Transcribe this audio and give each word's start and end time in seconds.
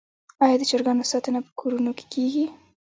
آیا 0.43 0.55
د 0.59 0.63
چرګانو 0.69 1.09
ساتنه 1.11 1.39
په 1.45 1.51
کورونو 1.59 1.91
کې 1.97 2.05
کیږي؟ 2.13 2.45